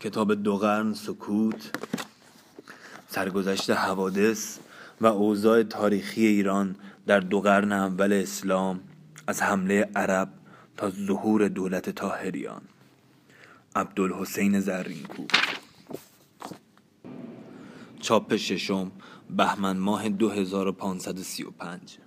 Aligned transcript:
کتاب 0.00 0.34
دو 0.34 0.56
قرن 0.56 0.94
سکوت 0.94 1.70
سرگذشت 3.08 3.70
حوادث 3.70 4.58
و 5.00 5.06
اوضاع 5.06 5.62
تاریخی 5.62 6.26
ایران 6.26 6.76
در 7.06 7.20
دو 7.20 7.40
قرن 7.40 7.72
اول 7.72 8.12
اسلام 8.12 8.80
از 9.26 9.42
حمله 9.42 9.90
عرب 9.96 10.28
تا 10.76 10.90
ظهور 10.90 11.48
دولت 11.48 11.90
تاهریان 11.90 12.62
عبدالحسین 13.76 14.60
زرینکو. 14.60 15.26
چاپ 18.00 18.36
ششم 18.36 18.92
بهمن 19.30 19.76
ماه 19.76 20.08
2535 20.08 21.98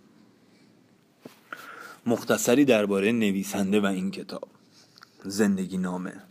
مختصری 2.06 2.66
درباره 2.66 3.12
نویسنده 3.12 3.80
و 3.80 3.86
این 3.86 4.12
کتاب. 4.12 4.48
زندگی 5.24 5.78
نامه. 5.78 6.29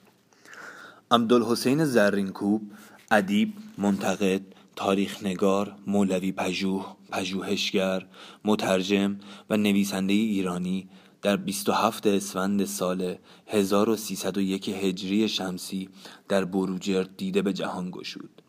عبدالحسین 1.10 1.84
زرینکوب 1.84 2.62
ادیب 3.10 3.52
منتقد 3.78 4.42
تاریخ 4.76 5.22
نگار 5.22 5.74
مولوی 5.86 6.32
پژوه 6.32 6.96
پژوهشگر 7.10 8.06
مترجم 8.44 9.18
و 9.50 9.56
نویسنده 9.56 10.12
ایرانی 10.12 10.88
در 11.22 11.36
27 11.36 12.06
اسفند 12.06 12.64
سال 12.64 13.16
1301 13.46 14.68
هجری 14.68 15.28
شمسی 15.28 15.88
در 16.28 16.44
بروجرد 16.44 17.16
دیده 17.16 17.42
به 17.42 17.52
جهان 17.52 17.90
گشود. 17.90 18.42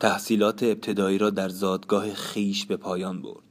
تحصیلات 0.00 0.62
ابتدایی 0.62 1.18
را 1.18 1.30
در 1.30 1.48
زادگاه 1.48 2.14
خیش 2.14 2.66
به 2.66 2.76
پایان 2.76 3.22
برد. 3.22 3.44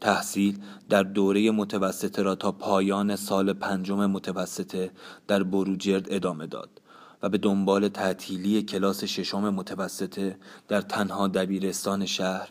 تحصیل 0.00 0.58
در 0.88 1.02
دوره 1.02 1.50
متوسطه 1.50 2.22
را 2.22 2.34
تا 2.34 2.52
پایان 2.52 3.16
سال 3.16 3.52
پنجم 3.52 4.06
متوسطه 4.06 4.90
در 5.28 5.42
بروجرد 5.42 6.06
ادامه 6.10 6.46
داد. 6.46 6.79
و 7.22 7.28
به 7.28 7.38
دنبال 7.38 7.88
تعطیلی 7.88 8.62
کلاس 8.62 9.04
ششم 9.04 9.54
متوسطه 9.54 10.36
در 10.68 10.80
تنها 10.80 11.28
دبیرستان 11.28 12.06
شهر 12.06 12.48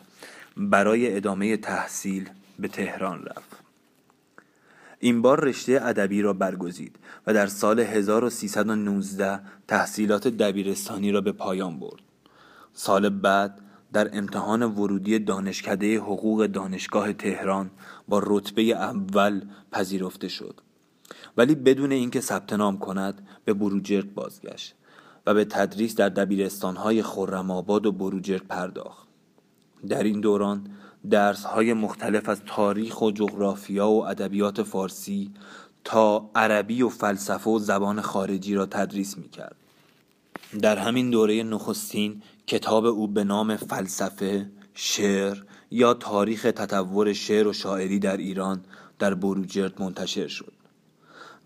برای 0.56 1.16
ادامه 1.16 1.56
تحصیل 1.56 2.28
به 2.58 2.68
تهران 2.68 3.24
رفت. 3.24 3.60
این 4.98 5.22
بار 5.22 5.44
رشته 5.44 5.80
ادبی 5.82 6.22
را 6.22 6.32
برگزید 6.32 6.96
و 7.26 7.34
در 7.34 7.46
سال 7.46 7.80
1319 7.80 9.40
تحصیلات 9.68 10.28
دبیرستانی 10.28 11.12
را 11.12 11.20
به 11.20 11.32
پایان 11.32 11.78
برد. 11.78 12.00
سال 12.72 13.08
بعد 13.08 13.60
در 13.92 14.18
امتحان 14.18 14.62
ورودی 14.62 15.18
دانشکده 15.18 15.98
حقوق 15.98 16.46
دانشگاه 16.46 17.12
تهران 17.12 17.70
با 18.08 18.22
رتبه 18.26 18.62
اول 18.62 19.40
پذیرفته 19.72 20.28
شد. 20.28 20.60
ولی 21.36 21.54
بدون 21.54 21.92
اینکه 21.92 22.20
ثبت 22.20 22.52
نام 22.52 22.78
کند 22.78 23.28
به 23.44 23.54
بروجرد 23.54 24.14
بازگشت 24.14 24.74
و 25.26 25.34
به 25.34 25.44
تدریس 25.44 25.94
در 25.94 26.08
دبیرستانهای 26.08 27.02
خرم 27.02 27.50
آباد 27.50 27.86
و 27.86 27.92
بروجرد 27.92 28.46
پرداخت 28.46 29.08
در 29.88 30.02
این 30.02 30.20
دوران 30.20 30.66
درس 31.10 31.44
های 31.44 31.72
مختلف 31.72 32.28
از 32.28 32.42
تاریخ 32.46 33.02
و 33.02 33.10
جغرافیا 33.10 33.88
و 33.88 34.06
ادبیات 34.06 34.62
فارسی 34.62 35.30
تا 35.84 36.30
عربی 36.34 36.82
و 36.82 36.88
فلسفه 36.88 37.50
و 37.50 37.58
زبان 37.58 38.00
خارجی 38.00 38.54
را 38.54 38.66
تدریس 38.66 39.18
می 39.18 39.28
کرد. 39.28 39.56
در 40.62 40.78
همین 40.78 41.10
دوره 41.10 41.42
نخستین 41.42 42.22
کتاب 42.46 42.84
او 42.84 43.08
به 43.08 43.24
نام 43.24 43.56
فلسفه، 43.56 44.50
شعر 44.74 45.38
یا 45.70 45.94
تاریخ 45.94 46.42
تطور 46.42 47.12
شعر 47.12 47.46
و 47.46 47.52
شاعری 47.52 47.98
در 47.98 48.16
ایران 48.16 48.64
در 48.98 49.14
بروجرد 49.14 49.82
منتشر 49.82 50.26
شد. 50.26 50.52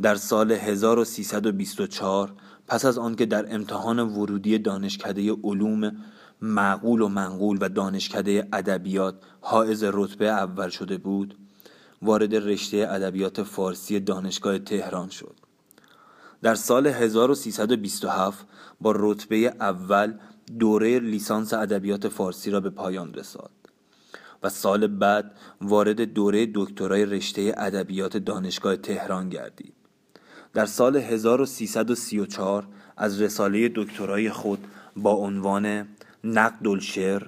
در 0.03 0.15
سال 0.15 0.53
1324 0.53 2.33
پس 2.67 2.85
از 2.85 2.99
آنکه 2.99 3.27
در 3.27 3.55
امتحان 3.55 3.99
ورودی 3.99 4.59
دانشکده 4.59 5.33
علوم 5.33 5.97
معقول 6.43 7.01
و 7.01 7.09
منقول 7.09 7.59
و 7.61 7.69
دانشکده 7.69 8.49
ادبیات 8.53 9.15
حائز 9.41 9.85
رتبه 9.85 10.29
اول 10.29 10.69
شده 10.69 10.99
بود 10.99 11.39
وارد 12.03 12.35
رشته 12.35 12.77
ادبیات 12.91 13.43
فارسی 13.43 14.01
دانشگاه 14.01 14.59
تهران 14.59 15.09
شد. 15.09 15.35
در 16.43 16.55
سال 16.55 16.87
1327 16.87 18.47
با 18.81 18.93
رتبه 18.97 19.37
اول 19.61 20.15
دوره 20.59 20.99
لیسانس 20.99 21.53
ادبیات 21.53 22.09
فارسی 22.09 22.51
را 22.51 22.61
به 22.61 22.71
پایان 22.71 23.15
رساند 23.15 23.51
و 24.43 24.49
سال 24.49 24.87
بعد 24.87 25.37
وارد 25.61 26.01
دوره 26.01 26.51
دکترای 26.55 27.07
رشته 27.07 27.55
ادبیات 27.57 28.17
دانشگاه 28.17 28.77
تهران 28.77 29.29
گردید. 29.29 29.74
در 30.55 30.67
سال 30.67 30.97
1334 30.97 32.67
از 32.97 33.23
رساله 33.23 33.73
دکترای 33.75 34.31
خود 34.31 34.59
با 34.97 35.13
عنوان 35.13 35.89
نقد 36.25 36.69
الشعر 36.69 37.23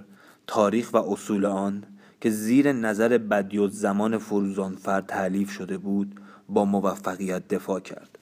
تاریخ 0.47 0.95
و 0.95 0.97
اصول 0.97 1.47
آن 1.47 1.83
که 2.21 2.31
زیر 2.31 2.73
نظر 2.73 3.19
بدیوت 3.19 3.71
زمان 3.71 4.19
فروزانفر 4.19 5.01
تعلیف 5.01 5.51
شده 5.51 5.79
بود 5.79 6.21
با 6.49 6.65
موفقیت 6.65 7.49
دفاع 7.49 7.81
کرد. 7.81 8.19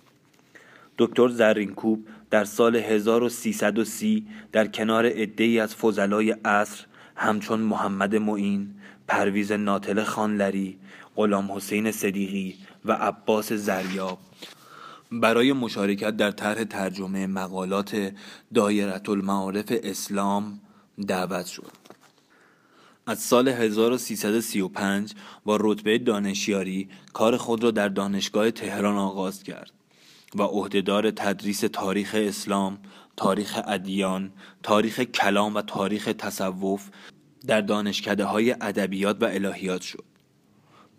دکتر 0.98 1.28
زرینکوب 1.28 2.06
در 2.30 2.44
سال 2.44 2.76
1330 2.76 4.26
در 4.52 4.66
کنار 4.66 5.06
عدهای 5.06 5.60
از 5.60 5.74
فضلای 5.74 6.30
عصر 6.30 6.84
همچون 7.16 7.60
محمد 7.60 8.16
معین، 8.16 8.74
پرویز 9.08 9.52
ناتل 9.52 10.02
خانلری، 10.02 10.78
غلام 11.16 11.52
حسین 11.52 11.92
صدیقی 11.92 12.56
و 12.84 12.92
عباس 12.92 13.52
زریاب 13.52 14.18
برای 15.20 15.52
مشارکت 15.52 16.16
در 16.16 16.30
طرح 16.30 16.64
ترجمه 16.64 17.26
مقالات 17.26 18.12
دایره 18.54 19.00
المعارف 19.08 19.66
اسلام 19.68 20.60
دعوت 21.08 21.46
شد 21.46 21.72
از 23.06 23.18
سال 23.18 23.48
1335 23.48 25.14
با 25.44 25.58
رتبه 25.60 25.98
دانشیاری 25.98 26.88
کار 27.12 27.36
خود 27.36 27.64
را 27.64 27.70
در 27.70 27.88
دانشگاه 27.88 28.50
تهران 28.50 28.96
آغاز 28.96 29.42
کرد 29.42 29.72
و 30.34 30.42
عهدهدار 30.42 31.10
تدریس 31.10 31.60
تاریخ 31.60 32.14
اسلام، 32.18 32.78
تاریخ 33.16 33.60
ادیان، 33.66 34.32
تاریخ 34.62 35.00
کلام 35.00 35.54
و 35.54 35.62
تاریخ 35.62 36.04
تصوف 36.18 36.88
در 37.46 37.60
دانشکده 37.60 38.24
های 38.24 38.52
ادبیات 38.52 39.22
و 39.22 39.24
الهیات 39.24 39.82
شد. 39.82 40.13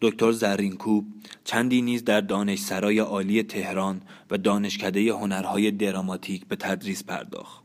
دکتر 0.02 0.32
زرینکوب 0.32 1.08
چندی 1.44 1.82
نیز 1.82 2.04
در 2.04 2.22
دانشسرای 2.22 3.00
عالی 3.00 3.44
تهران 3.44 4.02
و 4.32 4.38
دانشکده 4.38 5.14
هنرهای 5.14 5.72
دراماتیک 5.72 6.48
به 6.48 6.56
تدریس 6.56 7.04
پرداخت. 7.04 7.64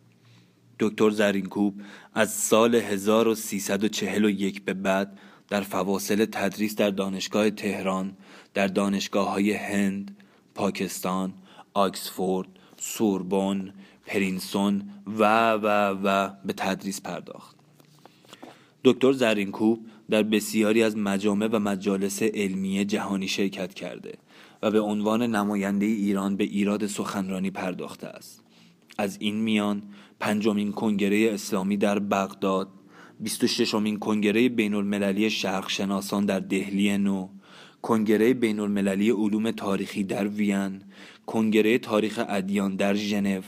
دکتر 0.81 1.11
زرینکوب 1.11 1.81
از 2.15 2.33
سال 2.35 2.75
1341 2.75 4.65
به 4.65 4.75
بعد 4.75 5.19
در 5.49 5.61
فواصل 5.61 6.25
تدریس 6.25 6.77
در 6.77 6.91
دانشگاه 6.91 7.51
تهران 7.51 8.17
در 8.55 8.67
دانشگاه 8.67 9.31
های 9.31 9.53
هند، 9.53 10.17
پاکستان، 10.55 11.35
آکسفورد، 11.75 12.49
سوربون، 12.77 13.73
پرینسون 14.07 14.91
و 15.07 15.53
و 15.53 15.67
و 16.03 16.31
به 16.45 16.53
تدریس 16.53 17.01
پرداخت. 17.01 17.57
دکتر 18.85 19.13
زرینکوب 19.13 19.87
در 20.11 20.23
بسیاری 20.23 20.83
از 20.83 20.97
مجامع 20.97 21.49
و 21.53 21.59
مجالس 21.59 22.23
علمی 22.23 22.85
جهانی 22.85 23.29
شرکت 23.29 23.75
کرده 23.75 24.13
و 24.63 24.71
به 24.71 24.81
عنوان 24.81 25.23
نماینده 25.23 25.87
ایران 25.87 26.37
به 26.37 26.45
ایراد 26.45 26.87
سخنرانی 26.87 27.51
پرداخته 27.51 28.07
است. 28.07 28.43
از 28.99 29.17
این 29.21 29.37
میان 29.37 29.83
پنجمین 30.21 30.73
کنگره 30.73 31.31
اسلامی 31.33 31.77
در 31.77 31.99
بغداد 31.99 32.69
26 33.21 33.75
امین 33.75 33.99
کنگره 33.99 34.49
بین 34.49 34.75
المللی 34.75 35.31
شرق 35.31 35.69
شناسان 35.69 36.27
در 36.27 36.41
دهلی 36.41 36.99
نو 36.99 37.29
کنگره 37.83 38.35
بین 38.35 38.61
المللی 38.61 39.11
علوم 39.11 39.51
تاریخی 39.51 40.05
در 40.05 40.29
وین 40.29 40.81
کنگره 41.27 41.79
تاریخ 41.79 42.21
ادیان 42.29 42.77
در 42.77 42.95
ژنو 42.95 43.41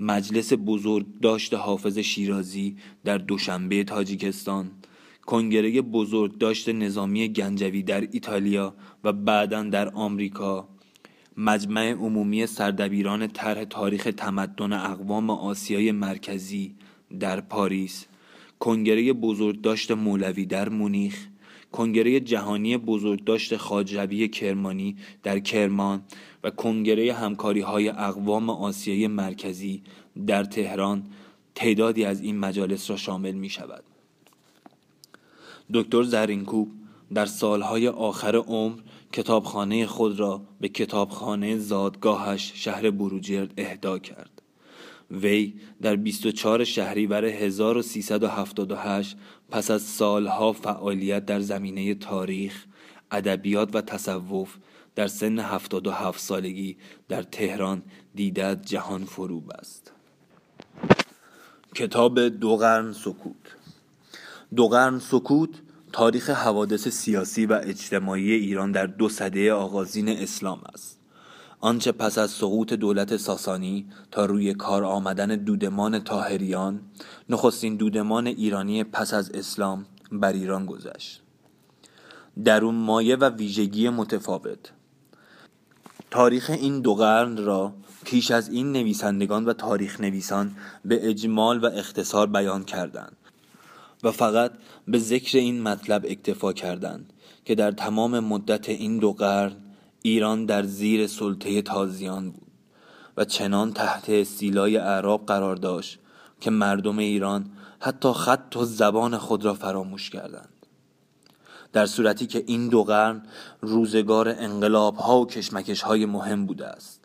مجلس 0.00 0.52
بزرگ 0.52 1.06
داشت 1.22 1.54
حافظ 1.54 1.98
شیرازی 1.98 2.76
در 3.04 3.18
دوشنبه 3.18 3.84
تاجیکستان 3.84 4.70
کنگره 5.26 5.82
بزرگ 5.82 6.38
داشت 6.38 6.68
نظامی 6.68 7.28
گنجوی 7.28 7.82
در 7.82 8.00
ایتالیا 8.00 8.74
و 9.04 9.12
بعدا 9.12 9.62
در 9.62 9.88
آمریکا. 9.88 10.68
مجمع 11.36 11.92
عمومی 11.92 12.46
سردبیران 12.46 13.26
طرح 13.26 13.64
تاریخ 13.64 14.08
تمدن 14.16 14.72
اقوام 14.72 15.30
آسیای 15.30 15.92
مرکزی 15.92 16.74
در 17.20 17.40
پاریس. 17.40 18.06
کنگره 18.58 19.12
بزرگداشت 19.12 19.90
مولوی 19.90 20.46
در 20.46 20.68
مونیخ. 20.68 21.26
کنگره 21.72 22.20
جهانی 22.20 22.76
بزرگداشت 22.76 23.56
خاجوی 23.56 24.28
کرمانی 24.28 24.96
در 25.22 25.38
کرمان 25.38 26.02
و 26.44 26.50
کنگره 26.50 27.12
همکاری 27.12 27.60
های 27.60 27.88
اقوام 27.88 28.50
آسیای 28.50 29.06
مرکزی 29.06 29.82
در 30.26 30.44
تهران. 30.44 31.06
تعدادی 31.54 32.04
از 32.04 32.20
این 32.20 32.38
مجالس 32.38 32.90
را 32.90 32.96
شامل 32.96 33.32
می 33.32 33.48
شود. 33.48 33.84
دکتر 35.74 36.02
زرینکوب 36.02 36.70
در 37.14 37.26
سالهای 37.26 37.88
آخر 37.88 38.36
عمر 38.36 38.80
کتابخانه 39.12 39.86
خود 39.86 40.20
را 40.20 40.42
به 40.60 40.68
کتابخانه 40.68 41.58
زادگاهش 41.58 42.52
شهر 42.54 42.90
بروجرد 42.90 43.54
اهدا 43.56 43.98
کرد 43.98 44.42
وی 45.10 45.54
در 45.82 45.96
24 45.96 46.64
شهریور 46.64 47.24
1378 47.24 49.16
پس 49.50 49.70
از 49.70 49.82
سالها 49.82 50.52
فعالیت 50.52 51.26
در 51.26 51.40
زمینه 51.40 51.94
تاریخ، 51.94 52.64
ادبیات 53.10 53.74
و 53.74 53.80
تصوف 53.80 54.56
در 54.94 55.06
سن 55.06 55.38
77 55.38 56.20
سالگی 56.20 56.76
در 57.08 57.22
تهران 57.22 57.82
دیده 58.14 58.56
جهان 58.56 59.04
فروب 59.04 59.50
است. 59.50 59.92
کتاب 61.74 62.20
دو 62.28 62.56
قرن 62.56 62.92
سکوت 62.92 63.59
دو 64.56 64.68
قرن 64.68 64.98
سکوت 64.98 65.50
تاریخ 65.92 66.30
حوادث 66.30 66.88
سیاسی 66.88 67.46
و 67.46 67.60
اجتماعی 67.62 68.32
ایران 68.32 68.72
در 68.72 68.86
دو 68.86 69.08
سده 69.08 69.52
آغازین 69.52 70.08
اسلام 70.08 70.60
است. 70.74 70.98
آنچه 71.60 71.92
پس 71.92 72.18
از 72.18 72.30
سقوط 72.30 72.72
دولت 72.72 73.16
ساسانی 73.16 73.86
تا 74.10 74.26
روی 74.26 74.54
کار 74.54 74.84
آمدن 74.84 75.26
دودمان 75.26 75.98
تاهریان 75.98 76.80
نخستین 77.28 77.76
دودمان 77.76 78.26
ایرانی 78.26 78.84
پس 78.84 79.14
از 79.14 79.30
اسلام 79.30 79.86
بر 80.12 80.32
ایران 80.32 80.66
گذشت. 80.66 81.22
در 82.44 82.64
اون 82.64 82.74
مایه 82.74 83.16
و 83.16 83.24
ویژگی 83.24 83.88
متفاوت. 83.88 84.72
تاریخ 86.10 86.50
این 86.50 86.80
دو 86.80 86.94
قرن 86.94 87.36
را 87.36 87.74
پیش 88.04 88.30
از 88.30 88.48
این 88.48 88.72
نویسندگان 88.72 89.44
و 89.44 89.52
تاریخ 89.52 90.00
نویسان 90.00 90.56
به 90.84 91.08
اجمال 91.08 91.64
و 91.64 91.66
اختصار 91.66 92.26
بیان 92.26 92.64
کردند. 92.64 93.16
و 94.02 94.10
فقط 94.10 94.52
به 94.88 94.98
ذکر 94.98 95.38
این 95.38 95.62
مطلب 95.62 96.04
اکتفا 96.08 96.52
کردند 96.52 97.12
که 97.44 97.54
در 97.54 97.72
تمام 97.72 98.20
مدت 98.20 98.68
این 98.68 98.98
دو 98.98 99.12
قرن 99.12 99.56
ایران 100.02 100.46
در 100.46 100.62
زیر 100.62 101.06
سلطه 101.06 101.62
تازیان 101.62 102.30
بود 102.30 102.50
و 103.16 103.24
چنان 103.24 103.72
تحت 103.72 104.22
سیلای 104.22 104.76
اعراب 104.76 105.26
قرار 105.26 105.56
داشت 105.56 105.98
که 106.40 106.50
مردم 106.50 106.98
ایران 106.98 107.50
حتی 107.80 108.12
خط 108.12 108.56
و 108.56 108.64
زبان 108.64 109.18
خود 109.18 109.44
را 109.44 109.54
فراموش 109.54 110.10
کردند. 110.10 110.48
در 111.72 111.86
صورتی 111.86 112.26
که 112.26 112.44
این 112.46 112.68
دو 112.68 112.84
قرن 112.84 113.22
روزگار 113.60 114.28
انقلاب 114.28 114.96
ها 114.96 115.20
و 115.20 115.26
کشمکش 115.26 115.82
های 115.82 116.06
مهم 116.06 116.46
بوده 116.46 116.66
است. 116.66 116.99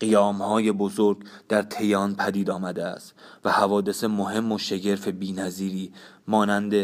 قیام 0.00 0.42
های 0.42 0.72
بزرگ 0.72 1.24
در 1.48 1.62
تیان 1.62 2.14
پدید 2.14 2.50
آمده 2.50 2.84
است 2.84 3.14
و 3.44 3.50
حوادث 3.50 4.04
مهم 4.04 4.52
و 4.52 4.58
شگرف 4.58 5.08
بینظیری 5.08 5.92
مانند 6.28 6.74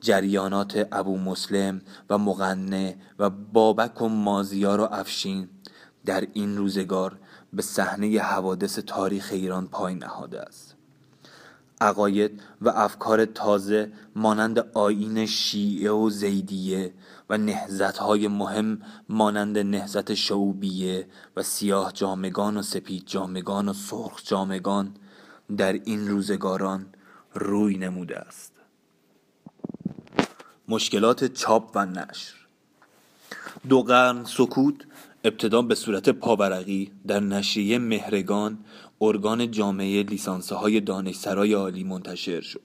جریانات 0.00 0.88
ابو 0.92 1.18
مسلم 1.18 1.80
و 2.10 2.18
مغنه 2.18 2.96
و 3.18 3.30
بابک 3.30 4.02
و 4.02 4.08
مازیار 4.08 4.80
و 4.80 4.88
افشین 4.90 5.48
در 6.04 6.26
این 6.32 6.56
روزگار 6.56 7.18
به 7.52 7.62
صحنه 7.62 8.18
حوادث 8.18 8.78
تاریخ 8.78 9.28
ایران 9.32 9.66
پای 9.66 9.94
نهاده 9.94 10.40
است. 10.40 10.79
عقاید 11.80 12.42
و 12.60 12.68
افکار 12.68 13.24
تازه 13.24 13.92
مانند 14.16 14.58
آین 14.58 15.26
شیعه 15.26 15.90
و 15.90 16.10
زیدیه 16.10 16.94
و 17.30 17.38
های 18.00 18.28
مهم 18.28 18.82
مانند 19.08 19.58
نهزت 19.58 20.14
شعوبیه 20.14 21.06
و 21.36 21.42
سیاه 21.42 21.92
جامگان 21.92 22.56
و 22.56 22.62
سپید 22.62 23.06
جامگان 23.06 23.68
و 23.68 23.72
سرخ 23.72 24.22
جامگان 24.24 24.96
در 25.56 25.72
این 25.72 26.08
روزگاران 26.08 26.86
روی 27.34 27.78
نموده 27.78 28.18
است. 28.18 28.52
مشکلات 30.68 31.24
چاپ 31.24 31.70
و 31.74 31.86
نشر. 31.86 32.34
دو 33.68 33.82
قرن 33.82 34.24
سکوت 34.24 34.74
ابتدا 35.24 35.62
به 35.62 35.74
صورت 35.74 36.08
پاورقی 36.08 36.92
در 37.06 37.20
نشریه 37.20 37.78
مهرگان 37.78 38.58
ارگان 39.00 39.50
جامعه 39.50 40.02
لیسانسه 40.02 40.54
های 40.54 40.80
دانشسرای 40.80 41.52
عالی 41.52 41.84
منتشر 41.84 42.40
شد 42.40 42.62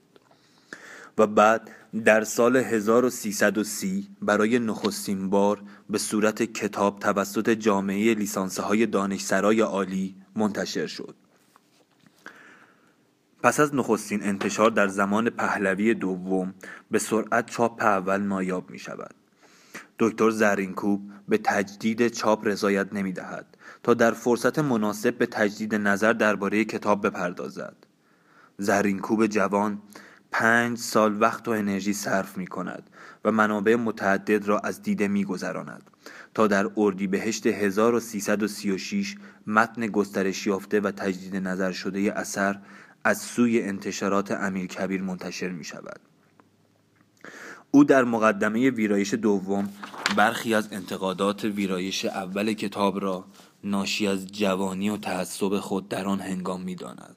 و 1.17 1.27
بعد 1.27 1.71
در 2.05 2.23
سال 2.23 2.57
1330 2.57 4.07
برای 4.21 4.59
نخستین 4.59 5.29
بار 5.29 5.61
به 5.89 5.97
صورت 5.97 6.43
کتاب 6.43 6.99
توسط 6.99 7.49
جامعه 7.49 8.13
لیسانسه 8.13 8.61
های 8.61 8.85
دانشسرای 8.85 9.61
عالی 9.61 10.15
منتشر 10.35 10.87
شد. 10.87 11.15
پس 13.43 13.59
از 13.59 13.75
نخستین 13.75 14.23
انتشار 14.23 14.71
در 14.71 14.87
زمان 14.87 15.29
پهلوی 15.29 15.93
دوم 15.93 16.53
به 16.91 16.99
سرعت 16.99 17.49
چاپ 17.49 17.81
اول 17.81 18.21
نایاب 18.21 18.69
می 18.69 18.79
شود 18.79 19.13
دکتر 19.99 20.29
زرینکوب 20.29 21.11
به 21.27 21.37
تجدید 21.37 22.07
چاپ 22.07 22.47
رضایت 22.47 22.93
نمی 22.93 23.13
دهد 23.13 23.57
تا 23.83 23.93
در 23.93 24.11
فرصت 24.11 24.59
مناسب 24.59 25.17
به 25.17 25.25
تجدید 25.25 25.75
نظر 25.75 26.13
درباره 26.13 26.65
کتاب 26.65 27.07
بپردازد. 27.07 27.75
زرینکوب 28.57 29.27
جوان 29.27 29.81
پنج 30.31 30.77
سال 30.77 31.21
وقت 31.21 31.47
و 31.47 31.51
انرژی 31.51 31.93
صرف 31.93 32.37
می 32.37 32.47
کند 32.47 32.89
و 33.25 33.31
منابع 33.31 33.75
متعدد 33.75 34.47
را 34.47 34.59
از 34.59 34.81
دیده 34.81 35.07
می 35.07 35.25
گذراند 35.25 35.91
تا 36.33 36.47
در 36.47 36.69
اردیبهشت 36.77 37.47
1336 37.47 39.15
متن 39.47 39.87
گسترش 39.87 40.47
یافته 40.47 40.79
و 40.79 40.91
تجدید 40.91 41.35
نظر 41.35 41.71
شده 41.71 42.13
اثر 42.15 42.59
از 43.03 43.17
سوی 43.17 43.61
انتشارات 43.61 44.31
امیر 44.31 44.67
کبیر 44.67 45.01
منتشر 45.01 45.49
می 45.49 45.63
شود 45.63 45.99
او 47.71 47.83
در 47.83 48.03
مقدمه 48.03 48.69
ویرایش 48.69 49.13
دوم 49.13 49.69
برخی 50.17 50.53
از 50.53 50.73
انتقادات 50.73 51.43
ویرایش 51.43 52.05
اول 52.05 52.53
کتاب 52.53 53.01
را 53.01 53.25
ناشی 53.63 54.07
از 54.07 54.27
جوانی 54.27 54.89
و 54.89 54.97
تعصب 54.97 55.59
خود 55.59 55.89
در 55.89 56.07
آن 56.07 56.19
هنگام 56.19 56.61
می 56.61 56.75
داند. 56.75 57.15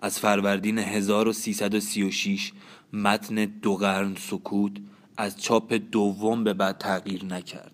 از 0.00 0.18
فروردین 0.18 0.78
1336 0.78 2.52
متن 2.92 3.34
دو 3.34 3.76
قرن 3.76 4.14
سکوت 4.14 4.72
از 5.16 5.42
چاپ 5.42 5.74
دوم 5.92 6.44
به 6.44 6.54
بعد 6.54 6.78
تغییر 6.78 7.24
نکرد 7.24 7.72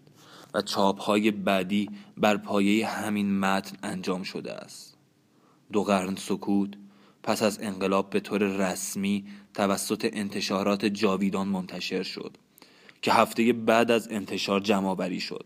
و 0.55 0.63
چاپهای 0.63 1.31
بعدی 1.31 1.91
بر 2.17 2.37
پایه 2.37 2.89
همین 2.89 3.39
متن 3.39 3.77
انجام 3.83 4.23
شده 4.23 4.53
است 4.53 4.97
دو 5.73 5.85
قرن 5.85 6.17
سکوت 6.17 6.71
پس 7.23 7.43
از 7.43 7.59
انقلاب 7.63 8.11
به 8.11 8.21
طور 8.21 8.43
رسمی 8.43 9.25
توسط 9.55 10.11
انتشارات 10.13 10.85
جاویدان 10.85 11.49
منتشر 11.49 12.03
شد 12.03 12.37
که 13.03 13.13
هفته 13.13 13.53
بعد 13.53 13.91
از 13.91 14.09
انتشار 14.11 14.61
جمع 14.61 15.19
شد. 15.19 15.45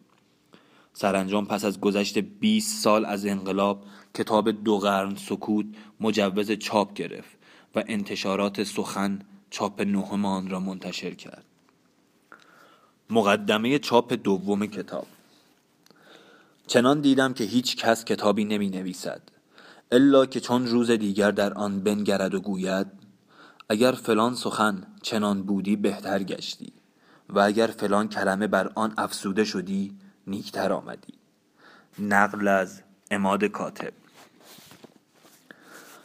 سرانجام 0.93 1.47
پس 1.47 1.65
از 1.65 1.81
گذشت 1.81 2.19
20 2.19 2.83
سال 2.83 3.05
از 3.05 3.27
انقلاب 3.27 3.85
کتاب 4.15 4.51
دو 4.51 4.79
قرن 4.79 5.15
سکوت 5.15 5.67
مجوز 6.01 6.53
چاپ 6.53 6.95
گرفت 6.95 7.37
و 7.75 7.85
انتشارات 7.87 8.63
سخن 8.63 9.19
چاپ 9.51 9.81
نهم 9.81 10.25
آن 10.25 10.51
را 10.51 10.61
منتشر 10.61 11.15
کرد. 11.15 11.45
مقدمه 13.11 13.79
چاپ 13.79 14.13
دوم 14.13 14.67
کتاب. 14.67 15.07
چنان 16.67 17.01
دیدم 17.01 17.35
که 17.35 17.45
هیچ 17.45 17.77
کس 17.77 18.05
کتابی 18.05 18.45
نمی 18.45 18.71
نویسد 18.71 19.23
الا 19.93 20.27
که 20.27 20.41
چون 20.41 20.67
روز 20.67 20.91
دیگر 20.91 21.31
در 21.31 21.55
آن 21.55 21.81
بنگرد 21.81 22.35
و 22.35 22.41
گوید 22.41 23.06
اگر 23.69 23.93
فلان 23.93 24.35
سخن 24.35 24.83
چنان 25.03 25.43
بودی 25.43 25.77
بهتر 25.77 26.23
گشتی 26.23 26.73
و 27.29 27.39
اگر 27.39 27.67
فلان 27.67 28.09
کلمه 28.09 28.47
بر 28.47 28.73
آن 28.75 28.95
افسوده 28.99 29.45
شدی 29.45 29.99
نیکتر 30.27 30.73
آمدی. 30.73 31.15
نقل 31.99 32.49
از 32.49 32.83
اماد 33.11 33.45
کاتب. 33.45 33.93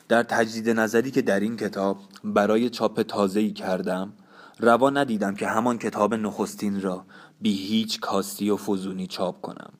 در 0.09 0.23
تجدید 0.23 0.69
نظری 0.69 1.11
که 1.11 1.21
در 1.21 1.39
این 1.39 1.57
کتاب 1.57 1.97
برای 2.23 2.69
چاپ 2.69 3.01
تازه‌ای 3.01 3.51
کردم 3.51 4.13
روا 4.59 4.89
ندیدم 4.89 5.35
که 5.35 5.47
همان 5.47 5.77
کتاب 5.77 6.13
نخستین 6.13 6.81
را 6.81 7.05
بی 7.41 7.53
هیچ 7.53 7.99
کاستی 7.99 8.49
و 8.49 8.57
فزونی 8.57 9.07
چاپ 9.07 9.41
کنم. 9.41 9.73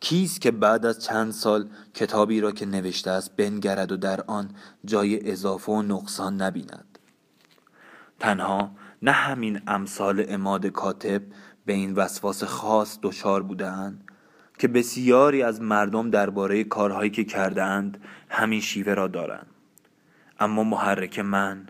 کیست 0.00 0.40
که 0.40 0.50
بعد 0.50 0.86
از 0.86 0.98
چند 0.98 1.32
سال 1.32 1.68
کتابی 1.94 2.40
را 2.40 2.52
که 2.52 2.66
نوشته 2.66 3.10
است 3.10 3.36
بنگرد 3.36 3.92
و 3.92 3.96
در 3.96 4.20
آن 4.26 4.50
جای 4.84 5.30
اضافه 5.30 5.72
و 5.72 5.82
نقصان 5.82 6.42
نبیند؟ 6.42 6.93
تنها 8.24 8.70
نه 9.02 9.10
همین 9.10 9.60
امثال 9.66 10.24
اماد 10.28 10.66
کاتب 10.66 11.22
به 11.66 11.72
این 11.72 11.94
وسواس 11.94 12.44
خاص 12.44 12.98
دچار 13.02 13.42
بودند 13.42 14.04
که 14.58 14.68
بسیاری 14.68 15.42
از 15.42 15.60
مردم 15.60 16.10
درباره 16.10 16.64
کارهایی 16.64 17.10
که 17.10 17.24
کردهاند 17.24 18.04
همین 18.28 18.60
شیوه 18.60 18.94
را 18.94 19.08
دارند. 19.08 19.46
اما 20.40 20.64
محرک 20.64 21.18
من 21.18 21.66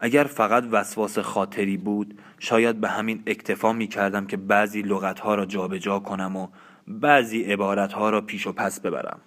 اگر 0.00 0.24
فقط 0.24 0.64
وسواس 0.70 1.18
خاطری 1.18 1.76
بود 1.76 2.18
شاید 2.38 2.80
به 2.80 2.88
همین 2.88 3.22
اکتفا 3.26 3.72
می 3.72 3.86
کردم 3.86 4.26
که 4.26 4.36
بعضی 4.36 4.82
لغتها 4.82 5.34
را 5.34 5.46
جابجا 5.46 5.78
جا 5.78 5.98
کنم 5.98 6.36
و 6.36 6.48
بعضی 6.88 7.42
عبارتها 7.42 8.10
را 8.10 8.20
پیش 8.20 8.46
و 8.46 8.52
پس 8.52 8.80
ببرم. 8.80 9.20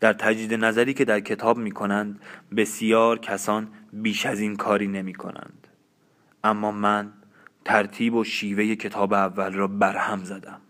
در 0.00 0.12
تجدید 0.12 0.54
نظری 0.54 0.94
که 0.94 1.04
در 1.04 1.20
کتاب 1.20 1.58
می 1.58 1.70
کنند 1.70 2.20
بسیار 2.56 3.18
کسان 3.18 3.68
بیش 3.92 4.26
از 4.26 4.40
این 4.40 4.56
کاری 4.56 4.88
نمی 4.88 5.14
کنند 5.14 5.66
اما 6.44 6.72
من 6.72 7.12
ترتیب 7.64 8.14
و 8.14 8.24
شیوه 8.24 8.74
کتاب 8.74 9.12
اول 9.12 9.52
را 9.52 9.66
برهم 9.66 10.24
زدم 10.24 10.60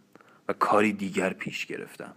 و 0.49 0.53
کاری 0.53 0.93
دیگر 0.93 1.33
پیش 1.33 1.67
گرفتم. 1.67 2.13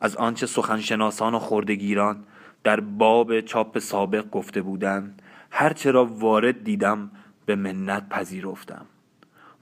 از 0.00 0.16
آنچه 0.16 0.46
سخنشناسان 0.46 1.34
و 1.34 1.38
خردگیران 1.38 2.24
در 2.64 2.80
باب 2.80 3.40
چاپ 3.40 3.78
سابق 3.78 4.30
گفته 4.30 4.62
بودند 4.62 5.22
هرچه 5.50 5.90
را 5.90 6.04
وارد 6.04 6.64
دیدم 6.64 7.10
به 7.46 7.56
منت 7.56 8.08
پذیرفتم 8.08 8.86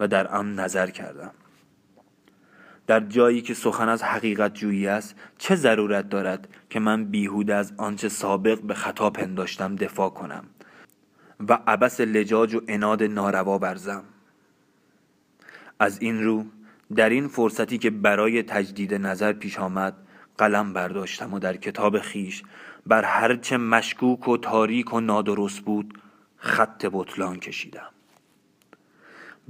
و 0.01 0.09
در 0.09 0.35
ام 0.37 0.61
نظر 0.61 0.91
کردم. 0.91 1.31
در 2.87 3.01
جایی 3.01 3.43
که 3.43 3.55
سخن 3.55 3.89
از 3.89 4.03
حقیقت 4.03 4.55
جویی 4.55 4.87
است 4.87 5.15
چه 5.39 5.57
ضرورت 5.57 6.09
دارد 6.09 6.49
که 6.71 6.81
من 6.81 7.05
بیهود 7.05 7.51
از 7.51 7.73
آنچه 7.77 8.09
سابق 8.09 8.61
به 8.61 8.75
خطا 8.75 9.11
پنداشتم 9.11 9.77
دفاع 9.77 10.11
کنم 10.11 10.45
و 11.49 11.59
عبس 11.67 12.01
لجاج 12.01 12.55
و 12.55 12.61
اناد 12.69 13.03
ناروا 13.03 13.59
برزم 13.59 14.05
از 15.81 16.03
این 16.03 16.25
رو 16.25 16.45
در 16.97 17.11
این 17.11 17.29
فرصتی 17.29 17.79
که 17.79 17.91
برای 17.91 18.43
تجدید 18.43 18.95
نظر 18.95 19.33
پیش 19.33 19.59
آمد 19.59 19.95
قلم 20.39 20.73
برداشتم 20.73 21.35
و 21.35 21.39
در 21.39 21.57
کتاب 21.57 21.99
خیش 21.99 22.43
بر 22.87 23.05
هرچه 23.05 23.57
مشکوک 23.57 24.29
و 24.29 24.37
تاریک 24.37 24.95
و 24.95 25.01
نادرست 25.01 25.61
بود 25.61 25.99
خط 26.37 26.87
بطلان 26.93 27.39
کشیدم. 27.39 27.94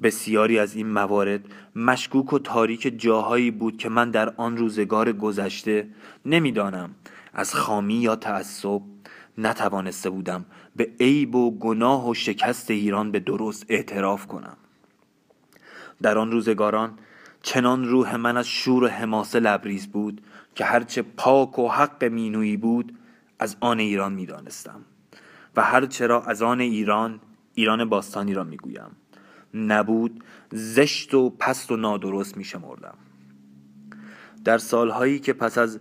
بسیاری 0.02 0.58
از 0.58 0.76
این 0.76 0.88
موارد 0.88 1.44
مشکوک 1.76 2.32
و 2.32 2.38
تاریک 2.38 2.94
جاهایی 2.98 3.50
بود 3.50 3.76
که 3.76 3.88
من 3.88 4.10
در 4.10 4.34
آن 4.36 4.56
روزگار 4.56 5.12
گذشته 5.12 5.88
نمی‌دانم. 6.26 6.94
از 7.34 7.54
خامی 7.54 7.94
یا 7.94 8.16
تعصب 8.16 8.80
نتوانسته 9.38 10.10
بودم 10.10 10.44
به 10.76 10.90
عیب 11.00 11.34
و 11.34 11.58
گناه 11.58 12.10
و 12.10 12.14
شکست 12.14 12.70
ایران 12.70 13.10
به 13.10 13.20
درست 13.20 13.66
اعتراف 13.68 14.26
کنم. 14.26 14.56
در 16.02 16.18
آن 16.18 16.30
روزگاران 16.30 16.98
چنان 17.42 17.84
روح 17.84 18.16
من 18.16 18.36
از 18.36 18.48
شور 18.48 18.84
و 18.84 18.88
حماسه 18.88 19.40
لبریز 19.40 19.86
بود 19.86 20.20
که 20.54 20.64
هرچه 20.64 21.02
پاک 21.02 21.58
و 21.58 21.68
حق 21.68 22.04
مینویی 22.04 22.56
بود 22.56 22.98
از 23.38 23.56
آن 23.60 23.78
ایران 23.78 24.12
می‌دانستم 24.12 24.80
و 25.56 25.62
هرچه 25.62 26.06
را 26.06 26.22
از 26.22 26.42
آن 26.42 26.60
ایران 26.60 27.20
ایران 27.54 27.88
باستانی 27.88 28.34
را 28.34 28.44
می‌گویم. 28.44 28.90
نبود 29.54 30.24
زشت 30.52 31.14
و 31.14 31.30
پست 31.30 31.72
و 31.72 31.76
نادرست 31.76 32.36
میشمردم 32.36 32.94
در 34.44 34.58
سالهایی 34.58 35.18
که 35.18 35.32
پس 35.32 35.58
از 35.58 35.80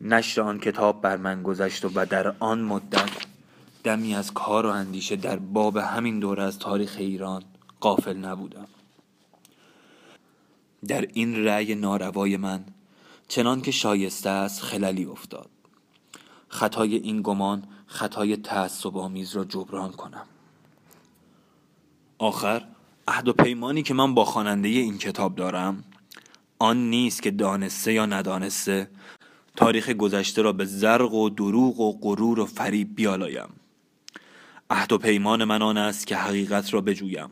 نشر 0.00 0.40
آن 0.40 0.58
کتاب 0.58 1.00
بر 1.00 1.16
من 1.16 1.42
گذشت 1.42 1.84
و 1.84 2.04
در 2.04 2.34
آن 2.38 2.60
مدت 2.60 3.10
دمی 3.84 4.14
از 4.14 4.34
کار 4.34 4.66
و 4.66 4.68
اندیشه 4.68 5.16
در 5.16 5.36
باب 5.36 5.76
همین 5.76 6.18
دوره 6.20 6.42
از 6.42 6.58
تاریخ 6.58 6.96
ایران 6.98 7.42
قافل 7.80 8.16
نبودم. 8.16 8.66
در 10.88 11.08
این 11.12 11.44
رأی 11.44 11.74
ناروای 11.74 12.36
من 12.36 12.64
چنان 13.28 13.60
که 13.60 13.70
شایسته 13.70 14.30
است 14.30 14.62
خللی 14.62 15.04
افتاد. 15.04 15.50
خطای 16.48 16.94
این 16.94 17.22
گمان 17.22 17.62
خطای 17.86 18.36
تعصب 18.36 18.96
آمیز 18.96 19.36
را 19.36 19.44
جبران 19.44 19.92
کنم. 19.92 20.26
آخر 22.18 22.64
عهد 23.08 23.28
و 23.28 23.32
پیمانی 23.32 23.82
که 23.82 23.94
من 23.94 24.14
با 24.14 24.24
خواننده 24.24 24.68
این 24.68 24.98
کتاب 24.98 25.34
دارم 25.34 25.84
آن 26.58 26.90
نیست 26.90 27.22
که 27.22 27.30
دانسته 27.30 27.92
یا 27.92 28.06
ندانسته 28.06 28.88
تاریخ 29.56 29.90
گذشته 29.90 30.42
را 30.42 30.52
به 30.52 30.64
زرق 30.64 31.14
و 31.14 31.28
دروغ 31.28 31.80
و 31.80 31.98
غرور 31.98 32.40
و 32.40 32.46
فریب 32.46 32.94
بیالایم. 32.94 33.48
عهد 34.70 34.92
و 34.92 34.98
پیمان 34.98 35.44
من 35.44 35.62
آن 35.62 35.76
است 35.76 36.06
که 36.06 36.16
حقیقت 36.16 36.74
را 36.74 36.80
بجویم 36.80 37.28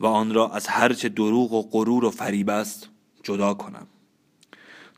و 0.00 0.06
آن 0.06 0.34
را 0.34 0.48
از 0.48 0.66
هرچه 0.66 1.08
دروغ 1.08 1.52
و 1.52 1.62
غرور 1.62 2.04
و 2.04 2.10
فریب 2.10 2.50
است 2.50 2.88
جدا 3.22 3.54
کنم. 3.54 3.86